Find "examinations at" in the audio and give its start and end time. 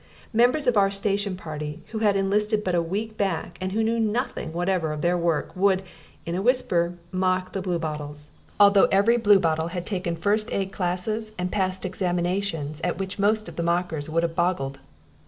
11.85-12.97